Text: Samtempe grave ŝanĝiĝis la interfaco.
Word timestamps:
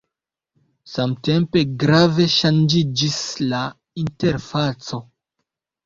Samtempe 0.93 1.63
grave 1.85 2.27
ŝanĝiĝis 2.39 3.21
la 3.55 3.63
interfaco. 4.09 5.05